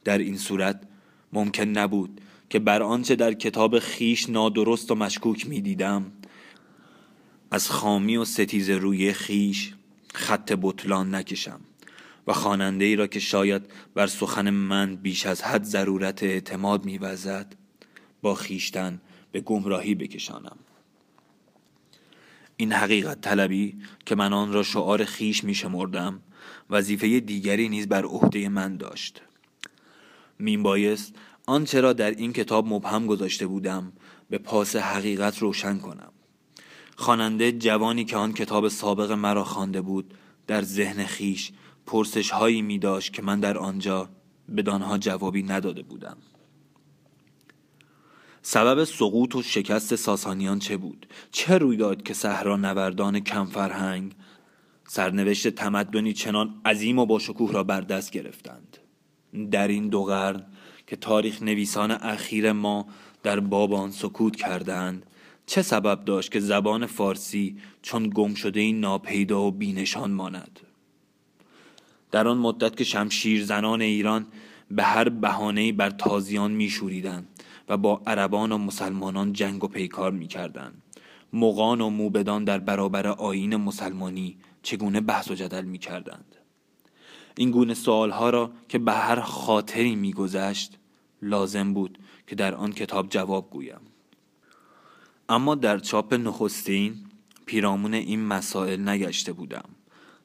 در 0.05 0.19
این 0.19 0.39
صورت 0.39 0.81
ممکن 1.33 1.65
نبود 1.65 2.21
که 2.51 2.59
بر 2.59 2.83
آنچه 2.83 3.17
در 3.17 3.33
کتاب 3.33 3.79
خیش 3.79 4.31
نادرست 4.31 4.91
و 4.91 4.95
مشکوک 4.95 5.49
می 5.49 5.61
دیدم 5.61 6.13
از 7.51 7.71
خامی 7.71 8.17
و 8.17 8.25
ستیز 8.25 8.71
روی 8.71 9.13
خیش 9.13 9.75
خط 10.15 10.53
بطلان 10.63 11.15
نکشم 11.15 11.61
و 12.27 12.33
خواننده 12.33 12.85
ای 12.85 12.97
را 12.97 13.07
که 13.07 13.21
شاید 13.21 13.63
بر 13.95 14.07
سخن 14.07 14.51
من 14.51 14.97
بیش 14.97 15.27
از 15.27 15.43
حد 15.43 15.63
ضرورت 15.65 16.23
اعتماد 16.23 16.85
میوزد 16.85 17.55
با 18.23 18.35
خیشتن 18.35 19.01
به 19.33 19.41
گمراهی 19.41 19.95
بکشانم. 19.95 20.57
این 22.57 22.73
حقیقت 22.73 23.21
طلبی 23.21 23.77
که 24.07 24.15
من 24.15 24.33
آن 24.33 24.53
را 24.53 24.63
شعار 24.63 25.05
خیش 25.05 25.45
می 25.45 25.55
شمردم 25.55 26.21
وظیفه 26.71 27.21
دیگری 27.21 27.69
نیز 27.69 27.89
بر 27.89 28.05
عهده 28.05 28.49
من 28.49 28.77
داشت. 28.77 29.23
مین 30.39 30.63
بایست 30.63 31.15
آنچه 31.47 31.81
را 31.81 31.93
در 31.93 32.11
این 32.11 32.33
کتاب 32.33 32.67
مبهم 32.67 33.07
گذاشته 33.07 33.47
بودم 33.47 33.93
به 34.31 34.39
پاس 34.39 34.77
حقیقت 34.77 35.39
روشن 35.39 35.79
کنم. 35.79 36.13
خواننده 36.97 37.53
جوانی 37.53 38.05
که 38.05 38.17
آن 38.17 38.33
کتاب 38.33 38.69
سابق 38.69 39.13
مرا 39.13 39.45
خوانده 39.45 39.81
بود 39.81 40.15
در 40.47 40.63
ذهن 40.63 41.05
خیش 41.05 41.53
پرسش 41.87 42.31
هایی 42.31 42.63
می 42.63 42.79
داشت 42.79 43.13
که 43.13 43.23
من 43.23 43.41
در 43.41 43.59
آنجا 43.59 44.09
بدانها 44.57 44.99
جوابی 44.99 45.43
نداده 45.43 45.83
بودم. 45.83 46.17
سبب 48.43 48.85
سقوط 48.85 49.35
و 49.35 49.43
شکست 49.43 49.97
ساسانیان 49.97 50.59
چه 50.59 50.77
بود؟ 50.77 51.07
چه 51.31 51.59
روی 51.59 51.77
داد 51.77 52.03
که 52.03 52.15
صحرا 52.15 52.57
نوردان 52.57 53.21
کم 53.21 53.45
فرهنگ؟ 53.45 54.13
سرنوشت 54.89 55.49
تمدنی 55.49 56.13
چنان 56.13 56.61
عظیم 56.65 56.99
و 56.99 57.07
با 57.07 57.19
شکوه 57.19 57.53
را 57.53 57.65
بر 57.65 57.81
دست 57.81 58.11
گرفتند. 58.11 58.79
در 59.51 59.69
این 59.69 59.89
دو 59.89 60.05
قرن 60.05 60.47
که 60.87 60.97
تاریخ 60.97 61.43
نویسان 61.43 61.91
اخیر 61.91 62.53
ما 62.53 62.87
در 63.23 63.41
باب 63.41 63.73
آن 63.73 63.91
سکوت 63.91 64.37
کردند 64.37 65.07
چه 65.47 65.63
سبب 65.63 66.05
داشت 66.05 66.33
که 66.33 66.41
زبان 66.41 66.87
فارسی 66.87 67.57
چون 67.83 68.11
گم 68.15 68.35
شده 68.35 68.61
این 68.61 68.81
ناپیدا 68.81 69.43
و 69.43 69.51
بینشان 69.51 70.11
ماند؟ 70.11 70.61
در 72.11 72.29
آن 72.29 72.39
مدت 72.39 72.77
که 72.77 72.85
شمشیر 72.85 73.45
زنان 73.45 73.83
ایران 73.83 74.27
به 74.71 74.83
هر 74.83 75.09
بهانه‌ای 75.09 75.73
بر 75.73 75.91
تازیان 75.91 76.51
میشوریدند 76.51 77.29
و 77.69 77.77
با 77.77 78.03
عربان 78.07 78.53
و 78.53 78.59
مسلمانان 78.59 79.33
جنگ 79.33 79.65
و 79.65 79.69
پیکار 79.69 80.13
می‌کردند 80.13 80.83
مغان 81.33 81.81
و 81.81 81.91
موبدان 81.91 82.45
در 82.45 82.59
برابر 82.59 83.07
آیین 83.07 83.57
مسلمانی 83.57 84.37
چگونه 84.63 85.01
بحث 85.01 85.31
و 85.31 85.35
جدل 85.35 85.65
می‌کردند؟ 85.65 86.37
این 87.37 87.51
گونه 87.51 87.75
سوالها 87.75 88.31
را 88.31 88.51
که 88.69 88.79
به 88.79 88.93
هر 88.93 89.21
خاطری 89.21 89.95
میگذشت 89.95 90.79
لازم 91.23 91.75
بود 91.75 91.99
که 92.27 92.35
در 92.35 92.55
آن 92.55 92.73
کتاب 92.73 93.09
جواب 93.09 93.51
گویم. 93.51 93.81
اما 95.29 95.55
در 95.55 95.79
چاپ 95.79 96.15
نخستین 96.15 96.95
پیرامون 97.47 97.95
این 97.95 98.27
مسائل 98.27 98.89
نگشته 98.89 99.33
بودم 99.33 99.69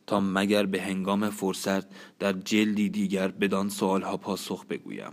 تا 0.08 0.20
مگر 0.20 0.65
به 0.65 0.82
هنگام 0.82 1.29
فرصت 1.29 1.86
در 2.20 2.34
جلدی 2.34 2.89
دیگر 2.89 3.27
بدان 3.27 3.70
سوالها 3.70 4.18
پاسخ 4.18 4.65
بگویم 4.65 5.12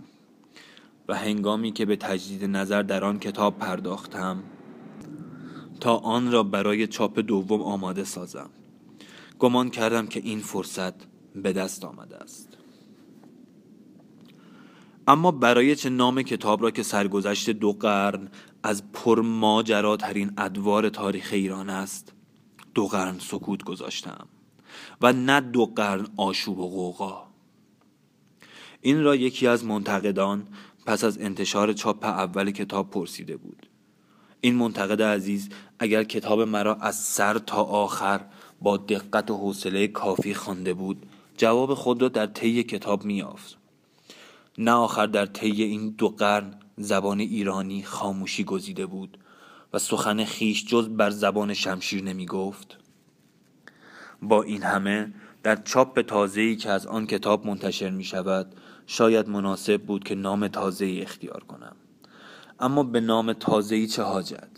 و 1.07 1.15
هنگامی 1.15 1.71
که 1.71 1.85
به 1.85 1.95
تجدید 1.95 2.45
نظر 2.45 2.81
در 2.81 3.03
آن 3.03 3.19
کتاب 3.19 3.57
پرداختم 3.57 4.43
تا 5.79 5.97
آن 5.97 6.31
را 6.31 6.43
برای 6.43 6.87
چاپ 6.87 7.19
دوم 7.19 7.61
آماده 7.61 8.03
سازم. 8.03 8.49
گمان 9.39 9.69
کردم 9.69 10.07
که 10.07 10.19
این 10.19 10.39
فرصت 10.39 10.93
به 11.35 11.53
دست 11.53 11.85
آمده 11.85 12.17
است. 12.17 12.56
اما 15.07 15.31
برای 15.31 15.75
چه 15.75 15.89
نام 15.89 16.21
کتاب 16.21 16.63
را 16.63 16.71
که 16.71 16.83
سرگذشت 16.83 17.49
دو 17.49 17.73
قرن 17.73 18.29
از 18.63 18.91
پرماجراترین 18.91 20.31
ادوار 20.37 20.89
تاریخ 20.89 21.29
ایران 21.31 21.69
است 21.69 22.13
دو 22.75 22.87
قرن 22.87 23.19
سکوت 23.19 23.63
گذاشتم 23.63 24.27
و 25.01 25.13
نه 25.13 25.41
دو 25.41 25.65
قرن 25.65 26.07
آشوب 26.17 26.59
و 26.59 26.69
غوغا. 26.69 27.27
این 28.81 29.03
را 29.03 29.15
یکی 29.15 29.47
از 29.47 29.65
منتقدان 29.65 30.47
پس 30.85 31.03
از 31.03 31.17
انتشار 31.17 31.73
چاپ 31.73 32.05
اول 32.05 32.51
کتاب 32.51 32.89
پرسیده 32.89 33.37
بود. 33.37 33.67
این 34.41 34.55
منتقد 34.55 35.01
عزیز 35.01 35.49
اگر 35.79 36.03
کتاب 36.03 36.41
مرا 36.41 36.75
از 36.75 36.95
سر 36.95 37.37
تا 37.37 37.63
آخر 37.63 38.25
با 38.61 38.77
دقت 38.77 39.31
و 39.31 39.37
حوصله 39.37 39.87
کافی 39.87 40.33
خوانده 40.33 40.73
بود 40.73 41.05
جواب 41.37 41.73
خود 41.73 42.01
را 42.01 42.07
در 42.07 42.25
طی 42.25 42.63
کتاب 42.63 43.05
میافت 43.05 43.57
نه 44.57 44.71
آخر 44.71 45.05
در 45.05 45.25
طی 45.25 45.63
این 45.63 45.89
دو 45.89 46.09
قرن 46.09 46.53
زبان 46.77 47.19
ایرانی 47.19 47.83
خاموشی 47.83 48.43
گزیده 48.43 48.85
بود 48.85 49.17
و 49.73 49.79
سخن 49.79 50.25
خیش 50.25 50.65
جز 50.65 50.89
بر 50.89 51.09
زبان 51.09 51.53
شمشیر 51.53 52.03
نمی 52.03 52.25
گفت. 52.25 52.77
با 54.21 54.43
این 54.43 54.63
همه 54.63 55.13
در 55.43 55.55
چاپ 55.55 56.01
تازه‌ای 56.01 56.55
که 56.55 56.69
از 56.69 56.87
آن 56.87 57.07
کتاب 57.07 57.47
منتشر 57.47 57.89
می 57.89 58.03
شود 58.03 58.55
شاید 58.87 59.29
مناسب 59.29 59.81
بود 59.81 60.03
که 60.03 60.15
نام 60.15 60.47
تازه‌ای 60.47 61.01
اختیار 61.01 61.43
کنم. 61.43 61.75
اما 62.59 62.83
به 62.83 62.99
نام 62.99 63.33
تازه‌ای 63.33 63.87
چه 63.87 64.03
حاجت؟ 64.03 64.49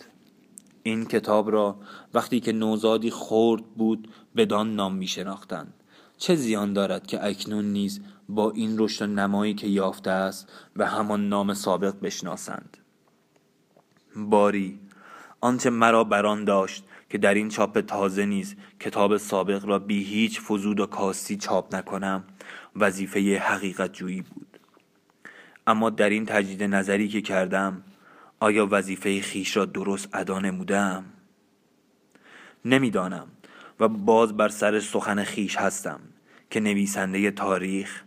این 0.84 1.06
کتاب 1.06 1.52
را 1.52 1.80
وقتی 2.14 2.40
که 2.40 2.52
نوزادی 2.52 3.12
خرد 3.12 3.66
بود 3.66 4.10
بدان 4.36 4.76
نام 4.76 4.96
می 4.96 5.08
شناختند. 5.08 5.74
چه 6.18 6.36
زیان 6.36 6.74
دارد 6.74 7.08
که 7.08 7.26
اکنون 7.26 7.66
نیز 7.66 8.02
با 8.30 8.52
این 8.52 8.76
رشد 8.80 9.06
نمایی 9.06 9.54
که 9.54 9.68
یافته 9.68 10.12
است 10.12 10.52
به 10.76 10.88
همان 10.88 11.30
نام 11.30 11.54
سابق 11.54 11.96
بشناسند. 12.02 12.78
باری 14.16 14.80
آنچه 15.42 15.70
مرا 15.70 16.04
بران 16.04 16.46
داشت 16.46 16.84
که 17.10 17.18
در 17.18 17.34
این 17.34 17.50
چاپ 17.50 17.80
تازه 17.80 18.26
نیز 18.26 18.56
کتاب 18.80 19.18
سابق 19.18 19.66
را 19.66 19.80
بی 19.80 20.04
هیچ 20.04 20.42
فزود 20.42 20.80
و 20.80 20.86
کاستی 20.86 21.38
چاپ 21.38 21.76
نکنم 21.76 22.24
وظیفه 22.76 23.40
حقیقت 23.40 23.94
جویی 23.94 24.22
بود. 24.22 24.60
اما 25.68 25.90
در 25.90 26.10
این 26.10 26.26
تجدید 26.26 26.64
نظری 26.64 27.08
که 27.08 27.22
کردم 27.22 27.84
آیا 28.40 28.68
وظیفه 28.72 29.22
خیش 29.22 29.58
را 29.58 29.66
درست 29.66 30.10
ادا 30.14 30.40
نمودم؟ 30.40 31.06
نمی‌دانم 32.66 33.28
و 33.80 33.88
باز 33.88 34.38
بر 34.38 34.50
سر 34.50 34.80
سخن 34.80 35.24
خیش 35.24 35.58
هستم 35.58 36.00
که 36.50 36.60
نویسنده 36.60 37.32
تاریخ 37.32 38.04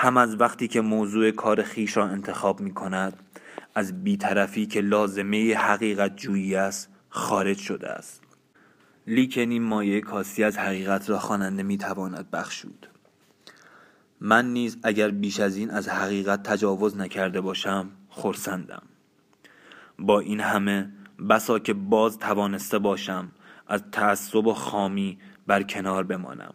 هم 0.00 0.16
از 0.16 0.40
وقتی 0.40 0.68
که 0.68 0.80
موضوع 0.80 1.30
کار 1.30 1.62
خیش 1.62 1.96
را 1.96 2.06
انتخاب 2.06 2.60
می 2.60 2.74
کند 2.74 3.22
از 3.74 4.04
بیطرفی 4.04 4.66
که 4.66 4.80
لازمه 4.80 5.54
حقیقت 5.54 6.16
جویی 6.16 6.54
است 6.54 6.90
خارج 7.08 7.58
شده 7.58 7.88
است. 7.88 8.22
لیکن 9.06 9.50
این 9.50 9.62
مایه 9.62 10.00
کاسی 10.00 10.44
از 10.44 10.58
حقیقت 10.58 11.10
را 11.10 11.18
خواننده 11.18 11.62
می 11.62 11.78
تواند 11.78 12.30
بخشود. 12.30 12.86
من 14.20 14.52
نیز 14.52 14.78
اگر 14.82 15.10
بیش 15.10 15.40
از 15.40 15.56
این 15.56 15.70
از 15.70 15.88
حقیقت 15.88 16.42
تجاوز 16.42 16.96
نکرده 16.96 17.40
باشم 17.40 17.90
خرسندم. 18.08 18.82
با 19.98 20.20
این 20.20 20.40
همه 20.40 20.90
بسا 21.30 21.58
که 21.58 21.74
باز 21.74 22.18
توانسته 22.18 22.78
باشم 22.78 23.28
از 23.66 23.82
تعصب 23.92 24.46
و 24.46 24.54
خامی 24.54 25.18
بر 25.46 25.62
کنار 25.62 26.04
بمانم. 26.04 26.54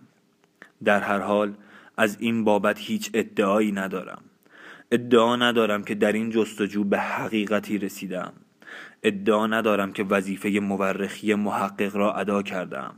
در 0.84 1.02
هر 1.02 1.20
حال 1.20 1.54
از 1.98 2.18
این 2.20 2.44
بابت 2.44 2.80
هیچ 2.80 3.10
ادعایی 3.14 3.72
ندارم. 3.72 4.22
ادعا 4.92 5.36
ندارم 5.36 5.84
که 5.84 5.96
در 5.96 6.12
این 6.12 6.30
جستجو 6.30 6.84
به 6.84 7.00
حقیقتی 7.00 7.78
رسیدم. 7.78 8.34
ادعا 9.04 9.48
ندارم 9.48 9.94
که 9.94 10.04
وظیفه 10.04 10.50
مورخی 10.50 11.34
محقق 11.34 11.96
را 11.96 12.14
ادا 12.14 12.42
کردم. 12.42 12.96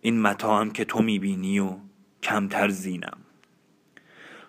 این 0.00 0.22
متاهم 0.22 0.70
که 0.70 0.84
تو 0.84 1.02
می‌بینی 1.02 1.58
و 1.58 1.76
کمتر 2.22 2.68
زینم. 2.68 3.18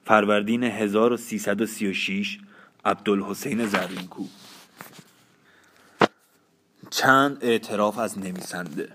فروردین 0.04 0.64
1336 0.64 2.40
عبدالحسین 2.86 3.66
زرینکو. 3.66 4.26
چند 6.90 7.38
اعتراف 7.42 7.98
از 7.98 8.20
نویسنده. 8.20 8.90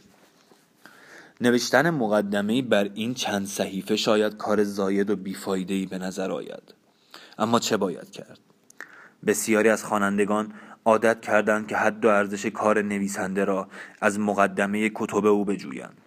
نوشتن 1.41 1.91
مقدمه 1.91 2.63
بر 2.63 2.91
این 2.95 3.15
چند 3.15 3.47
صحیفه 3.47 3.97
شاید 3.97 4.37
کار 4.37 4.65
زاید 4.65 5.11
و 5.11 5.17
بیفایده‌ای 5.17 5.87
به 5.87 5.99
نظر 5.99 6.33
آید. 6.33 6.75
اما 7.39 7.59
چه 7.59 7.77
باید 7.77 8.11
کرد؟ 8.11 8.39
بسیاری 9.27 9.69
از 9.69 9.85
خوانندگان 9.85 10.53
عادت 10.85 11.21
کردند 11.21 11.67
که 11.67 11.77
حد 11.77 12.05
و 12.05 12.09
ارزش 12.09 12.47
کار 12.47 12.83
نویسنده 12.83 13.45
را 13.45 13.69
از 14.01 14.19
مقدمه 14.19 14.91
کتب 14.95 15.27
او 15.27 15.45
بجویند. 15.45 15.99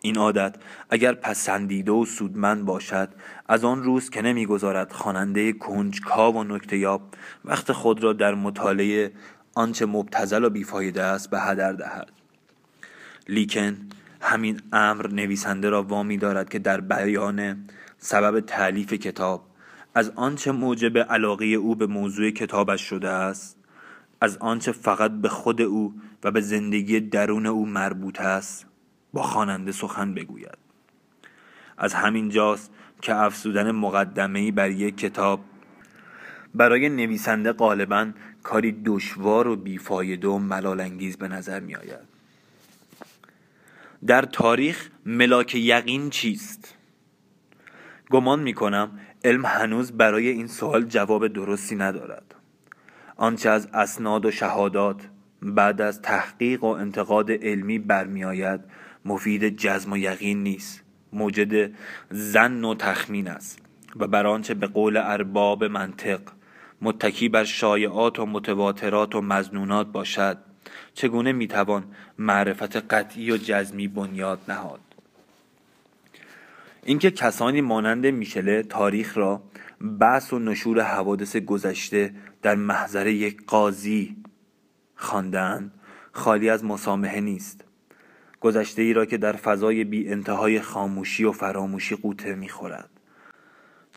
این 0.00 0.18
عادت 0.18 0.56
اگر 0.90 1.12
پسندیده 1.12 1.92
و 1.92 2.04
سودمند 2.04 2.64
باشد 2.64 3.08
از 3.48 3.64
آن 3.64 3.82
روز 3.82 4.10
که 4.10 4.22
نمی‌گذارد 4.22 4.92
خواننده 4.92 5.52
کنجکاو 5.52 6.36
و 6.36 6.44
نکتهیاب 6.44 7.02
وقت 7.44 7.72
خود 7.72 8.02
را 8.02 8.12
در 8.12 8.34
مطالعه 8.34 9.12
آنچه 9.54 9.86
مبتزل 9.86 10.44
و 10.44 10.50
بیفایده 10.50 11.02
است 11.02 11.30
به 11.30 11.40
هدر 11.40 11.72
دهد. 11.72 12.12
لیکن 13.28 13.76
همین 14.24 14.60
امر 14.72 15.06
نویسنده 15.06 15.70
را 15.70 15.82
وامی 15.82 16.16
دارد 16.16 16.48
که 16.48 16.58
در 16.58 16.80
بیان 16.80 17.66
سبب 17.98 18.40
تعلیف 18.40 18.92
کتاب 18.92 19.46
از 19.94 20.12
آنچه 20.16 20.52
موجب 20.52 20.98
علاقه 20.98 21.44
او 21.44 21.76
به 21.76 21.86
موضوع 21.86 22.30
کتابش 22.30 22.80
شده 22.80 23.08
است 23.08 23.58
از 24.20 24.36
آنچه 24.36 24.72
فقط 24.72 25.10
به 25.10 25.28
خود 25.28 25.62
او 25.62 25.94
و 26.24 26.30
به 26.30 26.40
زندگی 26.40 27.00
درون 27.00 27.46
او 27.46 27.66
مربوط 27.66 28.20
است 28.20 28.66
با 29.12 29.22
خواننده 29.22 29.72
سخن 29.72 30.14
بگوید. 30.14 30.58
از 31.78 31.94
همین 31.94 32.28
جاست 32.28 32.70
که 33.02 33.14
افزودن 33.14 33.70
مقدمه‌ای 33.70 34.50
بر 34.50 34.70
یک 34.70 34.96
کتاب 34.96 35.40
برای 36.54 36.88
نویسنده 36.88 37.52
غالبا 37.52 38.10
کاری 38.42 38.82
دشوار 38.84 39.48
و 39.48 39.56
بیفایده 39.56 40.28
و 40.28 40.38
ملالانگیز 40.38 41.16
به 41.16 41.28
نظر 41.28 41.60
می 41.60 41.74
آید 41.74 42.13
در 44.06 44.22
تاریخ 44.22 44.88
ملاک 45.06 45.54
یقین 45.54 46.10
چیست؟ 46.10 46.76
گمان 48.10 48.40
می 48.40 48.54
کنم 48.54 48.98
علم 49.24 49.46
هنوز 49.46 49.92
برای 49.92 50.28
این 50.28 50.46
سوال 50.46 50.82
جواب 50.82 51.28
درستی 51.28 51.76
ندارد 51.76 52.34
آنچه 53.16 53.50
از 53.50 53.68
اسناد 53.74 54.26
و 54.26 54.30
شهادات 54.30 55.08
بعد 55.42 55.80
از 55.80 56.02
تحقیق 56.02 56.64
و 56.64 56.66
انتقاد 56.66 57.30
علمی 57.30 57.78
برمیآید 57.78 58.60
مفید 59.04 59.48
جزم 59.48 59.92
و 59.92 59.96
یقین 59.96 60.42
نیست 60.42 60.82
موجد 61.12 61.70
زن 62.10 62.64
و 62.64 62.74
تخمین 62.74 63.28
است 63.28 63.58
و 63.96 64.06
بر 64.06 64.26
آنچه 64.26 64.54
به 64.54 64.66
قول 64.66 64.96
ارباب 64.96 65.64
منطق 65.64 66.20
متکی 66.82 67.28
بر 67.28 67.44
شایعات 67.44 68.18
و 68.18 68.26
متواترات 68.26 69.14
و 69.14 69.20
مزنونات 69.20 69.86
باشد 69.86 70.38
چگونه 70.94 71.32
می‌توان 71.32 71.84
معرفت 72.18 72.76
قطعی 72.76 73.30
و 73.30 73.36
جزمی 73.36 73.88
بنیاد 73.88 74.40
نهاد؟ 74.48 74.80
اینکه 76.84 77.10
کسانی 77.10 77.60
مانند 77.60 78.06
میشله 78.06 78.62
تاریخ 78.62 79.16
را 79.16 79.42
بحث 80.00 80.32
و 80.32 80.38
نشور 80.38 80.80
حوادث 80.80 81.36
گذشته 81.36 82.14
در 82.42 82.54
محضر 82.54 83.06
یک 83.06 83.46
قاضی 83.46 84.16
خواندند 84.96 85.72
خالی 86.12 86.50
از 86.50 86.64
مسامحه 86.64 87.20
نیست. 87.20 87.64
گذشته 88.40 88.82
ای 88.82 88.92
را 88.92 89.06
که 89.06 89.16
در 89.16 89.32
فضای 89.32 89.84
بی 89.84 90.08
انتهای 90.08 90.60
خاموشی 90.60 91.24
و 91.24 91.32
فراموشی 91.32 91.96
قوطه 91.96 92.34
می‌خورد. 92.34 92.90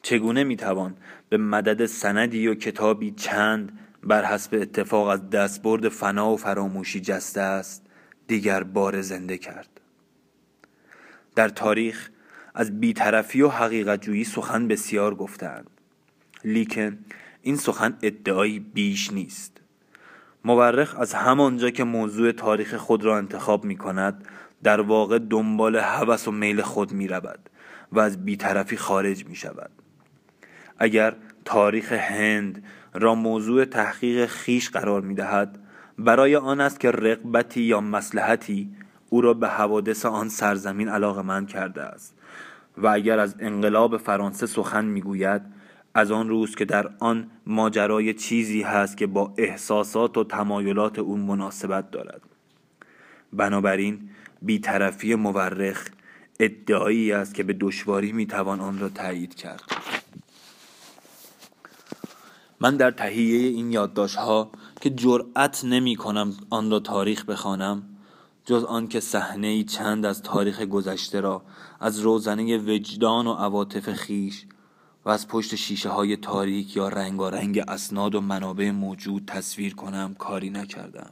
چگونه 0.01 0.43
می‌توان 0.43 0.95
به 1.30 1.38
مدد 1.38 1.86
سندی 1.86 2.47
و 2.47 2.56
کتابی 2.56 3.12
چند 3.12 3.80
بر 4.08 4.26
حسب 4.26 4.56
اتفاق 4.62 5.08
از 5.08 5.30
دستبرد 5.30 5.89
فنا 5.89 6.32
و 6.32 6.38
فراموشی 6.38 7.00
جسته 7.00 7.41
است 7.41 7.86
دیگر 8.28 8.63
بار 8.63 9.02
زنده 9.02 9.38
کرد. 9.38 9.82
در 11.36 11.50
تاریخ 11.50 12.10
از 12.56 12.80
بیطرفی 12.80 13.41
و 13.41 13.48
حقیقت 13.48 14.02
جویی 14.02 14.24
سخن 14.24 14.67
بسیار 14.67 15.15
گفتند 15.15 15.70
لیکن 16.43 16.98
این 17.41 17.56
سخن 17.56 17.98
ادعایی 18.02 18.60
بیش 18.60 19.13
نیست. 19.13 19.58
مورخ 20.46 20.96
از 21.00 21.13
همانجا 21.13 21.70
که 21.70 21.84
موضوع 21.84 22.32
تاریخ 22.32 22.76
خود 22.76 23.04
را 23.04 23.17
انتخاب 23.17 23.65
می 23.65 23.78
کند 23.78 24.28
در 24.63 24.82
واقع 24.82 25.20
دنبال 25.20 25.76
هوس 25.76 26.28
و 26.28 26.32
میل 26.32 26.62
خود 26.62 26.91
می 26.91 27.08
رود 27.08 27.50
و 27.91 28.00
از 28.00 28.26
بیطرفی 28.26 28.78
خارج 28.78 29.26
می 29.26 29.36
شود 29.36 29.72
اگر 30.80 31.15
تاریخ 31.46 31.91
هند 31.91 32.63
را 32.99 33.15
موضوع 33.15 33.65
تحقیق 33.65 34.25
خیش 34.25 34.69
قرار 34.69 35.01
می 35.01 35.15
دهد 35.15 35.60
برای 35.97 36.36
آن 36.36 36.62
است 36.62 36.79
که 36.79 36.91
رقبتی 36.91 37.62
یا 37.62 37.81
مسلحتی 37.81 38.69
او 39.10 39.21
را 39.21 39.33
به 39.33 39.47
حوادث 39.47 40.05
آن 40.05 40.29
سرزمین 40.29 40.89
علاقمند 40.89 41.47
کرده 41.47 41.81
است 41.81 42.15
و 42.77 42.88
اگر 42.88 43.19
از 43.19 43.36
انقلاب 43.39 43.97
فرانسه 43.97 44.45
سخن 44.45 44.86
می‌گوید 44.86 45.41
از 45.93 46.12
آن 46.12 46.29
روز 46.29 46.55
که 46.55 46.65
در 46.65 46.89
آن 46.99 47.29
ماجرای 47.45 48.13
چیزی 48.13 48.62
هست 48.62 48.97
که 48.97 49.07
با 49.07 49.33
احساسات 49.38 50.17
و 50.17 50.23
تمایلات 50.23 50.99
او 50.99 51.17
مناسبت 51.17 51.91
دارد. 51.91 52.21
بنابراین 53.33 54.10
بیطرفی 54.41 55.15
مورخ 55.15 55.88
ادعایی 56.39 57.12
است 57.12 57.33
که 57.33 57.43
به 57.43 57.53
دشواری 57.53 58.12
می‌توان 58.12 58.60
آن 58.60 58.79
را 58.79 58.89
تایید 58.89 59.36
کرد. 59.36 59.77
من 62.60 62.78
در 62.78 62.91
تهیه 62.91 63.48
این 63.48 63.72
یادداشت 63.72 64.15
ها 64.15 64.52
که 64.82 64.89
جرأت 64.89 65.65
نمی 65.65 65.96
کنم 65.96 66.34
آن 66.50 66.72
را 66.72 66.80
تاریخ 66.80 67.26
بخوانم 67.26 67.84
جز 68.46 68.63
آن 68.63 68.88
که 68.88 69.00
صحنه 69.00 69.63
چند 69.63 70.06
از 70.06 70.22
تاریخ 70.22 70.62
گذشته 70.62 71.22
را 71.22 71.41
از 71.80 72.00
روزنه 72.00 72.58
وجدان 72.58 73.28
و 73.28 73.34
عواطف 73.34 73.93
خیش 73.93 74.46
و 75.06 75.10
از 75.10 75.28
پشت 75.28 75.56
شیشه 75.56 75.89
های 75.89 76.17
تاریک 76.17 76.76
یا 76.76 76.89
رنگارنگ 76.89 77.63
اسناد 77.67 78.15
و 78.15 78.22
منابع 78.22 78.72
موجود 78.72 79.24
تصویر 79.28 79.76
کنم 79.76 80.15
کاری 80.20 80.50
نکردم. 80.50 81.10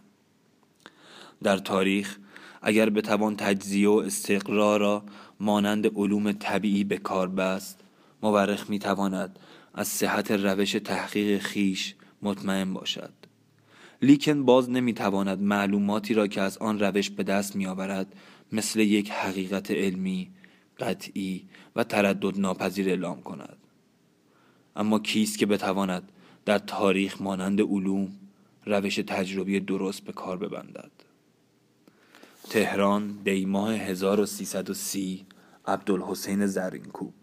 در 1.43 1.57
تاریخ 1.57 2.17
اگر 2.61 2.89
بتوان 2.89 3.35
تجزیه 3.35 3.89
و 3.89 3.93
استقرار 4.05 4.79
را 4.79 5.03
مانند 5.39 5.97
علوم 5.97 6.31
طبیعی 6.31 6.83
به 6.83 6.97
کار 6.97 7.27
بست 7.27 7.79
مورخ 8.23 8.69
می‌تواند 8.69 9.39
از 9.77 9.87
صحت 9.87 10.31
روش 10.31 10.71
تحقیق 10.71 11.41
خیش 11.41 11.95
مطمئن 12.21 12.73
باشد. 12.73 13.13
لیکن 14.01 14.45
باز 14.45 14.69
نمی‌تواند 14.69 15.41
معلوماتی 15.41 16.13
را 16.13 16.27
که 16.27 16.41
از 16.41 16.57
آن 16.57 16.79
روش 16.79 17.09
به 17.09 17.23
دست 17.23 17.55
میآورد 17.55 18.15
مثل 18.51 18.79
یک 18.79 19.11
حقیقت 19.11 19.71
علمی 19.71 20.29
قطعی 20.79 21.45
و 21.75 21.83
تردد 21.83 22.39
ناپذیر 22.39 22.89
اعلام 22.89 23.21
کند. 23.21 23.57
اما 24.75 24.99
کیست 24.99 25.37
که 25.37 25.45
بتواند 25.45 26.11
در 26.45 26.57
تاریخ 26.57 27.21
مانند 27.21 27.61
علوم 27.61 28.07
روش 28.65 28.95
تجربی 28.95 29.59
درست 29.59 30.03
به 30.03 30.13
کار 30.13 30.37
ببندد؟ 30.37 30.91
تهران 32.49 33.07
دیماه 33.23 33.73
1330 33.73 35.25
عبدالحسین 35.67 36.47
زرینکوب. 36.47 37.13